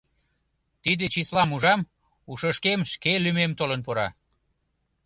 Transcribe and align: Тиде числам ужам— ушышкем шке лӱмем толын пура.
Тиде 0.83 1.05
числам 1.13 1.49
ужам— 1.55 1.81
ушышкем 2.31 2.79
шке 2.91 3.13
лӱмем 3.23 3.51
толын 3.59 3.79
пура. 3.85 4.07